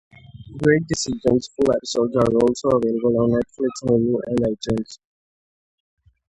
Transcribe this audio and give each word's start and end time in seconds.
"Great 0.57 0.81
Decision" 0.87 1.19
full 1.21 1.75
episodes 1.75 2.15
are 2.15 2.25
also 2.41 2.69
available 2.69 3.21
on 3.21 3.29
Netflix, 3.39 3.83
Hulu 3.83 4.17
and 4.29 4.39
iTunes. 4.39 4.97